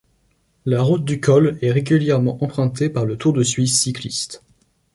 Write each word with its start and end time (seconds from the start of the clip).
La 0.65 0.81
route 0.81 1.05
du 1.05 1.19
col 1.19 1.59
est 1.61 1.71
régulièrement 1.71 2.43
empruntée 2.43 2.89
par 2.89 3.05
le 3.05 3.17
Tour 3.17 3.33
de 3.33 3.43
Suisse 3.43 3.79
cycliste. 3.79 4.41